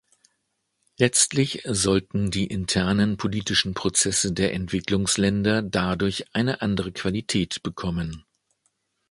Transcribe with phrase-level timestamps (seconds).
[0.97, 8.25] Letztlich sollten die internen politischen Prozesse der Entwicklungsländer dadurch eine andere Qualität bekommen.